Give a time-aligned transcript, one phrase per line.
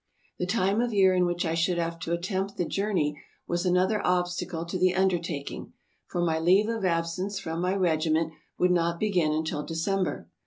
[0.39, 4.01] The time of year in which I should have to attempt the journey was another
[4.03, 5.73] obstacle to the undertaking,
[6.07, 10.27] for my leave of absence from my regiment would not begin until December.